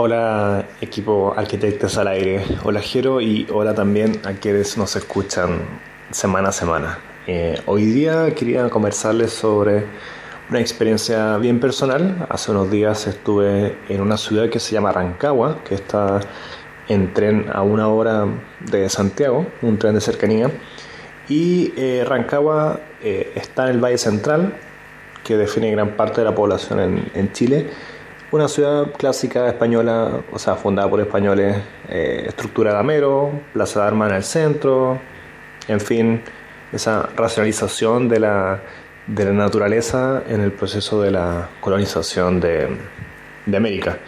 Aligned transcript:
Hola 0.00 0.64
equipo 0.80 1.34
Arquitectos 1.36 1.98
al 1.98 2.06
Aire, 2.06 2.44
hola 2.62 2.80
Jero 2.80 3.20
y 3.20 3.48
hola 3.52 3.74
también 3.74 4.20
a 4.24 4.34
quienes 4.34 4.78
nos 4.78 4.94
escuchan 4.94 5.58
semana 6.12 6.50
a 6.50 6.52
semana. 6.52 7.00
Eh, 7.26 7.60
hoy 7.66 7.86
día 7.86 8.32
quería 8.32 8.70
conversarles 8.70 9.32
sobre 9.32 9.86
una 10.50 10.60
experiencia 10.60 11.36
bien 11.38 11.58
personal. 11.58 12.28
Hace 12.30 12.52
unos 12.52 12.70
días 12.70 13.08
estuve 13.08 13.76
en 13.88 14.00
una 14.00 14.16
ciudad 14.16 14.48
que 14.48 14.60
se 14.60 14.72
llama 14.72 14.92
Rancagua, 14.92 15.64
que 15.64 15.74
está 15.74 16.20
en 16.86 17.12
tren 17.12 17.46
a 17.52 17.62
una 17.62 17.88
hora 17.88 18.24
de 18.70 18.88
Santiago, 18.88 19.48
un 19.62 19.80
tren 19.80 19.94
de 19.94 20.00
cercanía. 20.00 20.48
Y 21.28 21.72
eh, 21.76 22.04
Rancagua 22.06 22.78
eh, 23.02 23.32
está 23.34 23.64
en 23.64 23.70
el 23.70 23.84
Valle 23.84 23.98
Central, 23.98 24.54
que 25.24 25.36
define 25.36 25.72
gran 25.72 25.96
parte 25.96 26.20
de 26.20 26.24
la 26.24 26.36
población 26.36 27.10
en 27.12 27.32
Chile 27.32 27.66
una 28.30 28.48
ciudad 28.48 28.92
clásica 28.92 29.48
española, 29.48 30.20
o 30.32 30.38
sea, 30.38 30.54
fundada 30.56 30.88
por 30.88 31.00
españoles, 31.00 31.56
eh, 31.88 32.24
estructura 32.28 32.72
de 32.74 32.78
Amero, 32.78 33.30
Plaza 33.52 33.80
de 33.80 33.86
Armas 33.86 34.10
en 34.10 34.16
el 34.16 34.24
centro, 34.24 34.98
en 35.66 35.80
fin, 35.80 36.22
esa 36.72 37.08
racionalización 37.16 38.08
de 38.08 38.20
la, 38.20 38.60
de 39.06 39.24
la 39.24 39.32
naturaleza 39.32 40.22
en 40.28 40.42
el 40.42 40.52
proceso 40.52 41.00
de 41.00 41.10
la 41.10 41.48
colonización 41.60 42.40
de, 42.40 42.68
de 43.46 43.56
América. 43.56 43.98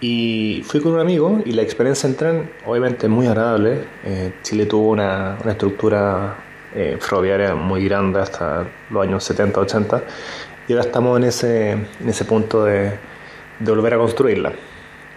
Y 0.00 0.62
fui 0.64 0.80
con 0.80 0.92
un 0.92 1.00
amigo 1.00 1.42
y 1.44 1.52
la 1.52 1.62
experiencia 1.62 2.08
en 2.08 2.16
tren, 2.16 2.50
obviamente 2.64 3.08
muy 3.08 3.26
agradable. 3.26 3.84
Eh, 4.04 4.32
Chile 4.42 4.66
tuvo 4.66 4.90
una, 4.90 5.36
una 5.42 5.52
estructura 5.52 6.36
eh, 6.74 6.96
ferroviaria 7.00 7.54
muy 7.54 7.84
grande 7.84 8.20
hasta 8.20 8.64
los 8.90 9.02
años 9.02 9.28
70-80 9.28 10.02
y 10.68 10.72
ahora 10.72 10.84
estamos 10.84 11.18
en 11.18 11.24
ese, 11.24 11.70
en 11.72 12.08
ese 12.08 12.24
punto 12.24 12.64
de 12.64 12.92
de 13.58 13.72
volver 13.72 13.94
a 13.94 13.98
construirla. 13.98 14.52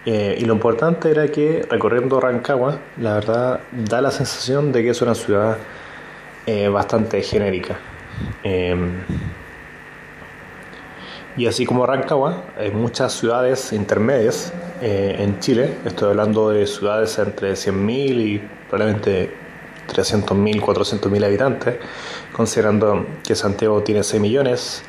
Eh, 0.04 0.36
y 0.40 0.44
lo 0.44 0.54
importante 0.54 1.10
era 1.10 1.28
que 1.28 1.64
recorriendo 1.70 2.20
Rancagua, 2.20 2.78
la 3.00 3.14
verdad 3.14 3.60
da 3.72 4.00
la 4.00 4.10
sensación 4.10 4.72
de 4.72 4.82
que 4.82 4.90
es 4.90 5.00
una 5.00 5.14
ciudad 5.14 5.58
eh, 6.46 6.68
bastante 6.68 7.22
genérica. 7.22 7.78
Em, 8.42 9.04
y 11.36 11.46
así 11.46 11.64
como 11.64 11.86
Rancagua, 11.86 12.44
hay 12.58 12.72
muchas 12.72 13.12
ciudades 13.12 13.72
intermedias 13.72 14.52
eh, 14.82 15.16
en 15.20 15.38
Chile. 15.38 15.76
Estoy 15.84 16.10
hablando 16.10 16.50
de 16.50 16.66
ciudades 16.66 17.16
entre 17.18 17.52
100.000 17.52 18.20
y 18.20 18.42
probablemente 18.68 19.30
300.000, 19.88 20.60
400.000 20.60 21.24
habitantes, 21.24 21.76
considerando 22.32 23.06
que 23.24 23.34
Santiago 23.34 23.82
tiene 23.82 24.02
6 24.02 24.20
millones, 24.20 24.84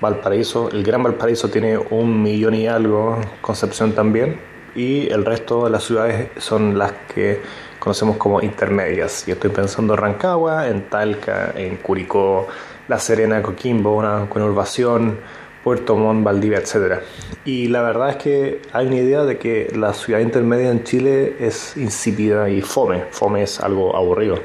Valparaíso, 0.00 0.70
el 0.70 0.82
Gran 0.82 1.02
Valparaíso 1.02 1.48
tiene 1.48 1.78
un 1.78 2.22
millón 2.22 2.54
y 2.54 2.66
algo, 2.66 3.18
Concepción 3.40 3.92
también, 3.92 4.38
y 4.74 5.10
el 5.10 5.24
resto 5.24 5.64
de 5.64 5.70
las 5.70 5.84
ciudades 5.84 6.28
son 6.36 6.76
las 6.78 6.92
que 7.14 7.40
conocemos 7.78 8.16
como 8.16 8.42
intermedias. 8.42 9.26
Y 9.26 9.30
estoy 9.30 9.50
pensando 9.50 9.94
en 9.94 9.98
Rancagua, 9.98 10.68
en 10.68 10.88
Talca, 10.88 11.52
en 11.56 11.76
Curicó, 11.76 12.46
La 12.88 12.98
Serena, 12.98 13.42
Coquimbo, 13.42 13.96
una 13.96 14.28
conurbación, 14.28 15.18
Puerto 15.64 15.96
Montt, 15.96 16.22
Valdivia, 16.22 16.58
etc. 16.58 17.00
Y 17.44 17.68
la 17.68 17.82
verdad 17.82 18.10
es 18.10 18.16
que 18.16 18.62
hay 18.72 18.86
una 18.86 18.96
idea 18.96 19.24
de 19.24 19.38
que 19.38 19.72
la 19.74 19.94
ciudad 19.94 20.20
intermedia 20.20 20.70
en 20.70 20.84
Chile 20.84 21.36
es 21.40 21.76
insípida 21.76 22.48
y 22.50 22.60
fome. 22.60 23.04
Fome 23.10 23.42
es 23.42 23.60
algo 23.60 23.96
aburrido. 23.96 24.38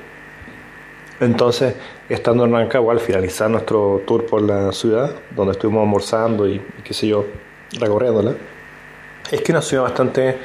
Entonces, 1.20 1.76
estando 2.14 2.46
en 2.46 2.52
Rancagua, 2.52 2.94
al 2.94 3.00
finalizar 3.00 3.50
nuestro 3.50 4.02
tour 4.06 4.26
por 4.26 4.42
la 4.42 4.72
ciudad, 4.72 5.16
donde 5.36 5.54
estuvimos 5.54 5.84
almorzando 5.84 6.48
y, 6.48 6.62
qué 6.84 6.94
sé 6.94 7.08
yo, 7.08 7.26
recorriéndola, 7.80 8.36
es 9.32 9.42
que 9.42 9.44
es 9.44 9.50
una 9.50 9.62
ciudad 9.62 9.84
bastante 9.84 10.38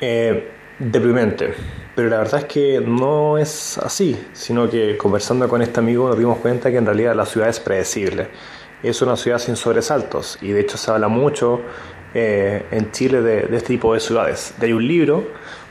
eh, 0.00 0.48
deprimente. 0.78 1.54
Pero 1.94 2.08
la 2.10 2.18
verdad 2.18 2.40
es 2.40 2.44
que 2.46 2.80
no 2.80 3.38
es 3.38 3.78
así, 3.78 4.16
sino 4.32 4.68
que 4.70 4.96
conversando 4.96 5.48
con 5.48 5.62
este 5.62 5.80
amigo 5.80 6.08
nos 6.08 6.18
dimos 6.18 6.38
cuenta 6.38 6.70
que 6.70 6.76
en 6.76 6.86
realidad 6.86 7.14
la 7.14 7.26
ciudad 7.26 7.48
es 7.48 7.58
predecible. 7.58 8.28
Es 8.82 9.02
una 9.02 9.16
ciudad 9.16 9.38
sin 9.38 9.56
sobresaltos 9.56 10.38
y 10.40 10.52
de 10.52 10.60
hecho 10.60 10.78
se 10.78 10.90
habla 10.90 11.08
mucho 11.08 11.60
eh, 12.14 12.64
en 12.70 12.92
Chile 12.92 13.20
de, 13.22 13.42
de, 13.42 13.56
este 13.56 13.68
tipo 13.68 13.94
de 13.94 14.00
ciudades. 14.00 14.54
De 14.58 14.66
hay 14.66 14.72
un 14.72 14.86
libro 14.86 15.24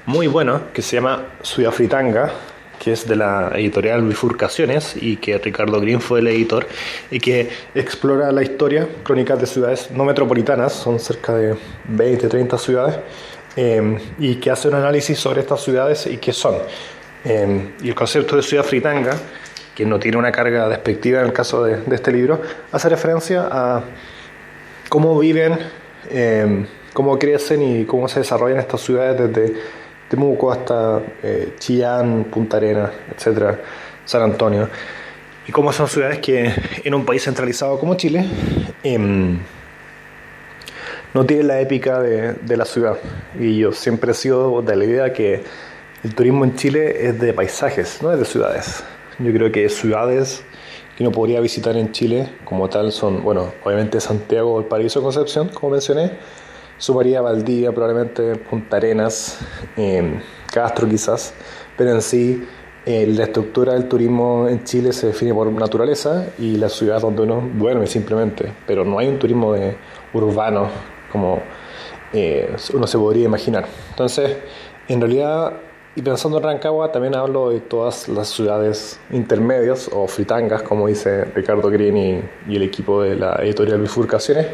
muy 0.05 0.27
bueno 0.27 0.61
que 0.73 0.81
se 0.81 0.97
llama 0.97 1.23
Ciudad 1.41 1.71
Fritanga, 1.71 2.31
que 2.79 2.93
es 2.93 3.07
de 3.07 3.15
la 3.15 3.51
editorial 3.55 4.01
Bifurcaciones 4.03 4.95
y 4.99 5.17
que 5.17 5.37
Ricardo 5.37 5.79
Green 5.81 6.01
fue 6.01 6.19
el 6.19 6.27
editor 6.27 6.67
y 7.11 7.19
que 7.19 7.49
explora 7.75 8.31
la 8.31 8.43
historia, 8.43 8.87
crónicas 9.03 9.39
de 9.39 9.47
ciudades 9.47 9.91
no 9.91 10.05
metropolitanas, 10.05 10.73
son 10.73 10.99
cerca 10.99 11.33
de 11.33 11.55
20, 11.85 12.27
30 12.27 12.57
ciudades, 12.57 12.99
eh, 13.55 13.97
y 14.19 14.35
que 14.35 14.51
hace 14.51 14.67
un 14.67 14.75
análisis 14.75 15.17
sobre 15.17 15.41
estas 15.41 15.61
ciudades 15.63 16.05
y 16.07 16.17
qué 16.17 16.33
son. 16.33 16.55
Eh, 17.25 17.73
y 17.81 17.89
el 17.89 17.95
concepto 17.95 18.35
de 18.35 18.43
ciudad 18.43 18.63
fritanga, 18.63 19.15
que 19.75 19.85
no 19.85 19.99
tiene 19.99 20.17
una 20.17 20.31
carga 20.31 20.69
despectiva 20.69 21.19
en 21.19 21.27
el 21.27 21.33
caso 21.33 21.63
de, 21.63 21.77
de 21.77 21.95
este 21.95 22.11
libro, 22.11 22.41
hace 22.71 22.89
referencia 22.89 23.47
a 23.51 23.83
cómo 24.89 25.17
viven, 25.19 25.57
eh, 26.09 26.65
cómo 26.93 27.19
crecen 27.19 27.61
y 27.61 27.85
cómo 27.85 28.07
se 28.07 28.19
desarrollan 28.19 28.59
estas 28.59 28.81
ciudades 28.81 29.19
desde 29.19 29.55
Temuco 30.09 30.51
hasta 30.51 31.01
eh, 31.23 31.53
Chillán, 31.59 32.25
Punta 32.25 32.57
Arenas, 32.57 32.91
etcétera, 33.15 33.59
San 34.05 34.21
Antonio. 34.21 34.69
Y 35.47 35.51
como 35.51 35.71
son 35.71 35.87
ciudades 35.87 36.19
que 36.19 36.53
en 36.83 36.93
un 36.93 37.05
país 37.05 37.23
centralizado 37.23 37.79
como 37.79 37.95
Chile 37.95 38.25
eh, 38.83 38.97
no 41.13 41.25
tienen 41.25 41.47
la 41.47 41.59
épica 41.61 42.01
de, 42.01 42.33
de, 42.33 42.57
la 42.57 42.65
ciudad. 42.65 42.97
Y 43.39 43.57
yo 43.57 43.71
siempre 43.71 44.11
he 44.11 44.15
sido 44.15 44.61
de 44.61 44.75
la 44.75 44.85
idea 44.85 45.13
que 45.13 45.43
el 46.03 46.15
turismo 46.15 46.43
en 46.43 46.55
Chile 46.55 47.07
es 47.07 47.19
de 47.19 47.33
paisajes, 47.33 48.01
no 48.01 48.11
es 48.11 48.19
de 48.19 48.25
ciudades. 48.25 48.83
Yo 49.19 49.31
creo 49.33 49.51
que 49.51 49.67
ciudades 49.69 50.43
que 50.97 51.03
uno 51.03 51.11
podría 51.11 51.39
visitar 51.39 51.75
en 51.77 51.91
Chile 51.91 52.29
como 52.43 52.69
tal 52.69 52.91
son, 52.91 53.23
bueno, 53.23 53.53
obviamente 53.63 53.99
Santiago, 53.99 54.59
el 54.59 54.65
Paraíso, 54.65 55.01
Concepción, 55.01 55.49
como 55.49 55.73
mencioné 55.73 56.11
Sumaría 56.77 57.21
Valdivia, 57.21 57.71
probablemente 57.71 58.35
Punta 58.35 58.77
Arenas, 58.77 59.39
eh, 59.75 60.21
Castro 60.53 60.87
quizás, 60.87 61.33
pero 61.75 61.91
en 61.91 62.01
sí 62.01 62.47
eh, 62.85 63.07
la 63.07 63.23
estructura 63.23 63.73
del 63.73 63.87
turismo 63.87 64.47
en 64.47 64.63
Chile 64.63 64.93
se 64.93 65.07
define 65.07 65.33
por 65.33 65.51
naturaleza 65.51 66.27
y 66.37 66.57
la 66.57 66.69
ciudad 66.69 67.01
donde 67.01 67.23
uno 67.23 67.49
duerme 67.55 67.87
simplemente, 67.87 68.53
pero 68.67 68.85
no 68.85 68.99
hay 68.99 69.07
un 69.07 69.17
turismo 69.17 69.55
urbano 70.13 70.69
como 71.11 71.41
eh, 72.13 72.55
uno 72.73 72.85
se 72.87 72.97
podría 72.97 73.25
imaginar. 73.25 73.65
Entonces, 73.89 74.37
en 74.87 75.01
realidad, 75.01 75.53
y 75.95 76.01
pensando 76.03 76.37
en 76.37 76.43
Rancagua, 76.43 76.91
también 76.91 77.15
hablo 77.15 77.49
de 77.49 77.59
todas 77.59 78.07
las 78.07 78.29
ciudades 78.29 78.99
intermedias 79.11 79.89
o 79.91 80.07
fritangas, 80.07 80.61
como 80.61 80.87
dice 80.87 81.25
Ricardo 81.25 81.69
Green 81.71 81.97
y, 81.97 82.21
y 82.47 82.55
el 82.55 82.63
equipo 82.63 83.01
de 83.01 83.15
la 83.15 83.35
editorial 83.41 83.81
Bifurcaciones 83.81 84.47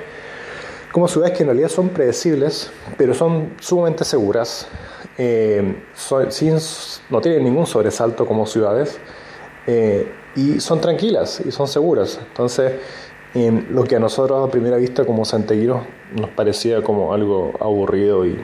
como 0.93 1.07
ciudades 1.07 1.35
que 1.35 1.41
en 1.41 1.47
realidad 1.49 1.69
son 1.69 1.89
predecibles, 1.89 2.71
pero 2.97 3.15
son 3.15 3.55
sumamente 3.59 4.05
seguras, 4.05 4.67
eh, 5.17 5.75
son, 5.95 6.31
sin, 6.31 6.59
no 7.09 7.19
tienen 7.19 7.43
ningún 7.43 7.65
sobresalto 7.65 8.27
como 8.27 8.45
ciudades, 8.45 8.99
eh, 9.65 10.07
y 10.35 10.59
son 10.59 10.79
tranquilas 10.79 11.41
y 11.43 11.51
son 11.51 11.67
seguras. 11.67 12.19
Entonces, 12.27 12.73
eh, 13.33 13.65
lo 13.71 13.85
que 13.85 13.95
a 13.95 13.99
nosotros 13.99 14.47
a 14.47 14.51
primera 14.51 14.77
vista 14.77 15.03
como 15.03 15.25
santeguiros 15.25 15.81
nos 16.15 16.29
parecía 16.29 16.83
como 16.83 17.11
algo 17.11 17.53
aburrido 17.59 18.27
y, 18.27 18.39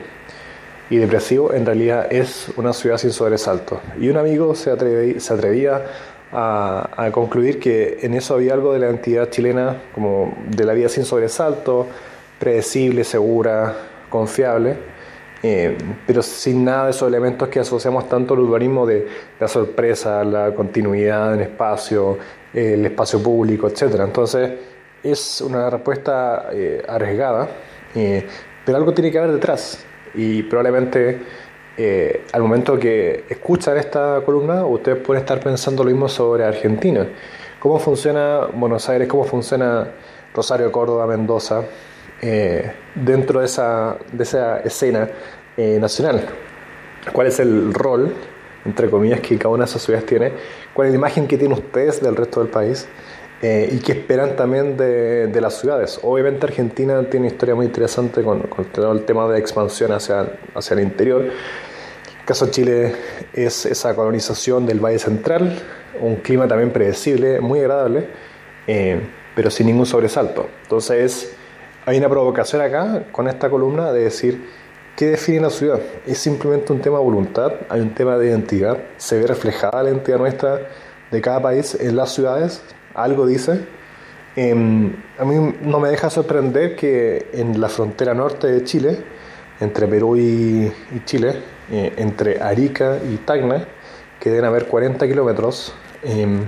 y, 0.90 0.96
depresivo, 0.96 1.52
en 1.54 1.64
realidad 1.64 2.12
es 2.12 2.48
una 2.56 2.72
ciudad 2.72 2.98
sin 2.98 3.12
sobresalto. 3.12 3.80
Y 4.00 4.08
un 4.08 4.16
amigo 4.16 4.56
se, 4.56 4.72
atreve, 4.72 5.20
se 5.20 5.32
atrevía 5.32 5.86
a, 6.32 6.90
a 6.96 7.12
concluir 7.12 7.60
que 7.60 7.98
en 8.02 8.14
eso 8.14 8.34
había 8.34 8.54
algo 8.54 8.72
de 8.72 8.80
la 8.80 8.88
entidad 8.88 9.30
chilena, 9.30 9.80
como 9.94 10.34
de 10.48 10.64
la 10.64 10.72
vida 10.72 10.88
sin 10.88 11.04
sobresalto, 11.04 11.86
predecible, 12.40 13.04
segura, 13.04 13.76
confiable, 14.08 14.76
eh, 15.42 15.76
pero 16.06 16.22
sin 16.22 16.64
nada 16.64 16.86
de 16.86 16.90
esos 16.90 17.06
elementos 17.06 17.48
que 17.48 17.60
asociamos 17.60 18.08
tanto 18.08 18.34
al 18.34 18.40
urbanismo 18.40 18.86
de 18.86 19.06
la 19.38 19.46
sorpresa, 19.46 20.24
la 20.24 20.54
continuidad 20.54 21.34
en 21.34 21.42
espacio, 21.42 22.18
el 22.52 22.84
espacio 22.84 23.22
público, 23.22 23.68
etc. 23.68 24.00
Entonces, 24.00 24.52
es 25.02 25.40
una 25.42 25.70
respuesta 25.70 26.48
eh, 26.52 26.82
arriesgada, 26.88 27.48
eh, 27.94 28.26
pero 28.64 28.78
algo 28.78 28.92
tiene 28.92 29.12
que 29.12 29.18
haber 29.18 29.32
detrás. 29.32 29.84
Y 30.14 30.42
probablemente 30.42 31.18
al 32.34 32.42
momento 32.42 32.78
que 32.78 33.24
escuchan 33.26 33.78
esta 33.78 34.20
columna, 34.22 34.66
ustedes 34.66 34.98
pueden 34.98 35.22
estar 35.22 35.40
pensando 35.40 35.82
lo 35.82 35.88
mismo 35.88 36.10
sobre 36.10 36.44
Argentina. 36.44 37.08
¿Cómo 37.58 37.78
funciona 37.78 38.48
Buenos 38.52 38.86
Aires? 38.90 39.08
¿Cómo 39.08 39.24
funciona 39.24 39.88
Rosario, 40.34 40.70
Córdoba, 40.70 41.06
Mendoza? 41.06 41.62
Eh, 42.22 42.72
dentro 42.94 43.40
de 43.40 43.46
esa, 43.46 43.96
de 44.12 44.22
esa 44.22 44.60
escena 44.60 45.08
eh, 45.56 45.78
nacional. 45.80 46.26
¿Cuál 47.12 47.28
es 47.28 47.40
el 47.40 47.72
rol, 47.72 48.14
entre 48.64 48.90
comillas, 48.90 49.20
que 49.20 49.38
cada 49.38 49.54
una 49.54 49.64
de 49.64 49.70
esas 49.70 49.82
ciudades 49.82 50.04
tiene? 50.06 50.32
¿Cuál 50.74 50.88
es 50.88 50.92
la 50.92 50.98
imagen 50.98 51.26
que 51.26 51.38
tienen 51.38 51.56
ustedes 51.56 52.02
del 52.02 52.16
resto 52.16 52.40
del 52.40 52.50
país? 52.50 52.86
y 53.42 53.78
qué 53.78 53.92
esperan 53.92 54.36
también 54.36 54.76
de, 54.76 55.28
de, 55.28 55.40
las 55.40 55.58
ciudades. 55.58 55.98
Obviamente 56.02 56.44
Argentina 56.44 57.02
tiene 57.08 57.24
una 57.24 57.32
historia 57.32 57.54
muy 57.54 57.64
interesante 57.64 58.22
con, 58.22 58.40
con 58.40 58.66
todo 58.66 58.92
el 58.92 59.06
tema 59.06 59.26
de 59.28 59.38
expansión 59.38 59.92
hacia, 59.92 60.30
hacia 60.54 60.74
el 60.74 60.80
interior. 60.80 61.22
El 61.22 62.24
caso 62.26 62.44
de 62.44 62.50
Chile 62.50 62.94
es 63.32 63.64
esa 63.64 63.96
colonización 63.96 64.66
del 64.66 64.78
Valle 64.78 64.98
Central, 64.98 65.58
un 66.02 66.16
clima 66.16 66.46
también 66.48 66.70
predecible, 66.70 67.40
muy 67.40 67.60
agradable, 67.60 68.08
pero 69.34 69.50
sin 69.50 69.68
ningún 69.68 69.86
sobresalto. 69.86 70.46
Entonces 70.64 71.34
hay 71.90 71.98
una 71.98 72.08
provocación 72.08 72.62
acá 72.62 73.02
con 73.10 73.26
esta 73.26 73.50
columna 73.50 73.90
de 73.92 74.04
decir, 74.04 74.48
¿qué 74.96 75.08
define 75.08 75.40
la 75.40 75.50
ciudad? 75.50 75.80
Es 76.06 76.18
simplemente 76.18 76.72
un 76.72 76.80
tema 76.80 76.98
de 76.98 77.04
voluntad, 77.04 77.52
hay 77.68 77.80
un 77.80 77.92
tema 77.94 78.16
de 78.16 78.28
identidad, 78.28 78.78
se 78.96 79.18
ve 79.18 79.26
reflejada 79.26 79.82
la 79.82 79.90
identidad 79.90 80.18
nuestra 80.18 80.68
de 81.10 81.20
cada 81.20 81.42
país 81.42 81.76
en 81.80 81.96
las 81.96 82.14
ciudades, 82.14 82.62
algo 82.94 83.26
dice. 83.26 83.66
Em, 84.36 84.94
a 85.18 85.24
mí 85.24 85.52
no 85.62 85.80
me 85.80 85.88
deja 85.88 86.10
sorprender 86.10 86.76
que 86.76 87.26
en 87.32 87.60
la 87.60 87.68
frontera 87.68 88.14
norte 88.14 88.46
de 88.46 88.62
Chile, 88.62 88.98
entre 89.58 89.88
Perú 89.88 90.16
y, 90.16 90.72
Chile, 91.06 91.42
eh, 91.72 91.92
entre 91.96 92.40
Arica 92.40 92.98
y 93.02 93.16
Tacna, 93.16 93.66
que 94.20 94.30
deben 94.30 94.44
haber 94.44 94.66
40 94.66 95.08
kilómetros, 95.08 95.74
em, 96.04 96.46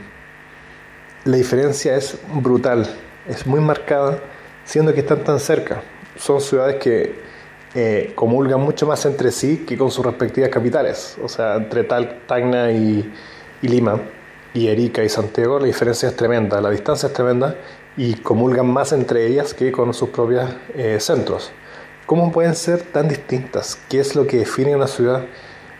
la 1.24 1.36
diferencia 1.36 1.96
es 1.96 2.16
brutal, 2.32 2.86
es 3.28 3.44
muy 3.44 3.60
marcada, 3.60 4.20
siendo 4.64 4.92
que 4.94 5.00
están 5.00 5.24
tan 5.24 5.40
cerca. 5.40 5.82
Son 6.16 6.40
ciudades 6.40 6.76
que 6.76 7.14
eh, 7.74 8.12
comulgan 8.14 8.60
mucho 8.60 8.86
más 8.86 9.04
entre 9.06 9.30
sí 9.30 9.64
que 9.66 9.78
con 9.78 9.90
sus 9.90 10.04
respectivas 10.04 10.50
capitales. 10.50 11.16
O 11.22 11.28
sea, 11.28 11.56
entre 11.56 11.84
Tal, 11.84 12.20
y, 12.74 13.10
Lima, 13.66 14.00
y 14.52 14.68
Erika 14.68 15.02
y 15.02 15.08
Santiago, 15.08 15.58
la 15.58 15.66
diferencia 15.66 16.08
es 16.08 16.16
tremenda, 16.16 16.60
la 16.60 16.70
distancia 16.70 17.06
es 17.06 17.12
tremenda 17.12 17.56
y 17.96 18.14
comulgan 18.14 18.66
más 18.66 18.92
entre 18.92 19.26
ellas 19.26 19.54
que 19.54 19.72
con 19.72 19.92
sus 19.94 20.10
propios 20.10 20.50
eh, 20.74 20.98
centros. 21.00 21.52
¿Cómo 22.06 22.30
pueden 22.30 22.54
ser 22.54 22.82
tan 22.82 23.08
distintas? 23.08 23.80
¿Qué 23.88 24.00
es 24.00 24.14
lo 24.14 24.26
que 24.26 24.38
define 24.38 24.76
una 24.76 24.86
ciudad? 24.86 25.24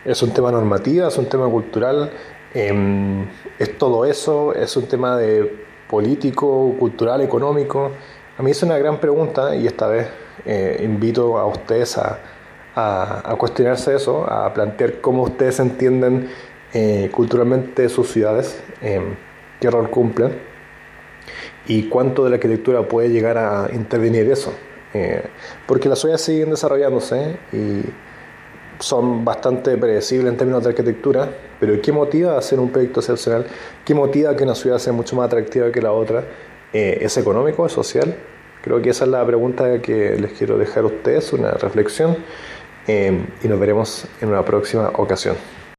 ¿Es 0.05 0.23
un 0.23 0.33
tema 0.33 0.51
normativo? 0.51 1.07
¿Es 1.07 1.17
un 1.17 1.27
tema 1.27 1.47
cultural? 1.47 2.11
Em, 2.53 3.27
¿Es 3.59 3.77
todo 3.77 4.05
eso? 4.05 4.53
¿Es 4.53 4.75
un 4.75 4.87
tema 4.87 5.17
de 5.17 5.53
político, 5.89 6.75
cultural, 6.79 7.21
económico? 7.21 7.91
A 8.35 8.41
mí 8.41 8.49
es 8.49 8.63
una 8.63 8.79
gran 8.79 8.99
pregunta 8.99 9.55
y 9.55 9.67
esta 9.67 9.87
vez 9.87 10.07
eh, 10.45 10.81
invito 10.83 11.37
a 11.37 11.45
ustedes 11.45 11.99
a, 11.99 12.19
a, 12.75 13.35
cuestionarse 13.37 13.95
eso, 13.95 14.25
a 14.27 14.51
plantear 14.51 15.01
cómo 15.01 15.21
ustedes 15.21 15.59
entienden 15.59 16.29
eh, 16.73 17.11
culturalmente 17.13 17.87
sus 17.89 18.09
ciudades, 18.09 18.59
em, 18.81 19.15
qué 19.59 19.69
rol 19.69 19.91
cumplen 19.91 20.33
y 21.67 21.83
cuánto 21.89 22.23
de 22.23 22.31
la 22.31 22.37
arquitectura 22.37 22.87
puede 22.87 23.09
llegar 23.09 23.37
a 23.37 23.69
intervenir 23.71 24.27
eso. 24.31 24.51
Eh, 24.95 25.23
porque 25.67 25.87
las 25.87 25.99
ciudades 25.99 26.21
siguen 26.21 26.49
desarrollándose 26.49 27.37
y 27.51 27.83
son 28.79 29.23
bastante 29.23 29.77
predecibles 29.77 30.31
en 30.31 30.37
términos 30.37 30.63
de 30.63 30.69
arquitectura, 30.69 31.29
pero 31.59 31.79
¿qué 31.79 31.91
motiva 31.91 32.33
a 32.33 32.39
hacer 32.39 32.59
un 32.59 32.71
proyecto 32.71 32.99
excepcional? 32.99 33.45
¿Qué 33.85 33.93
motiva 33.93 34.35
que 34.35 34.43
una 34.43 34.55
ciudad 34.55 34.79
sea 34.79 34.91
mucho 34.91 35.15
más 35.15 35.27
atractiva 35.27 35.71
que 35.71 35.81
la 35.83 35.91
otra? 35.91 36.23
Eh, 36.73 36.99
¿Es 37.01 37.17
económico, 37.17 37.65
es 37.65 37.71
social? 37.71 38.15
Creo 38.63 38.81
que 38.81 38.89
esa 38.89 39.05
es 39.05 39.11
la 39.11 39.25
pregunta 39.25 39.81
que 39.81 40.15
les 40.17 40.31
quiero 40.33 40.57
dejar 40.57 40.83
a 40.83 40.87
ustedes, 40.87 41.31
una 41.33 41.51
reflexión, 41.51 42.17
eh, 42.87 43.25
y 43.43 43.47
nos 43.47 43.59
veremos 43.59 44.07
en 44.21 44.29
una 44.29 44.43
próxima 44.43 44.89
ocasión. 44.95 45.35